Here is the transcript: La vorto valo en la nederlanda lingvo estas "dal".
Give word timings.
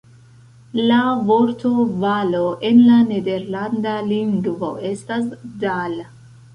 La 0.91 1.01
vorto 1.27 1.71
valo 2.05 2.41
en 2.71 2.81
la 2.89 2.97
nederlanda 3.13 3.95
lingvo 4.11 4.75
estas 4.95 5.33
"dal". 5.67 6.01